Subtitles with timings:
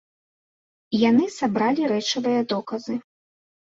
[1.09, 3.03] Яны сабралі рэчавыя доказы.